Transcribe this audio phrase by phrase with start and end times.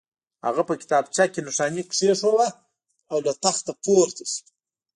[0.45, 2.47] هغه په کتابچه کې نښاني کېښوده
[3.11, 4.43] او له تخت پورته شو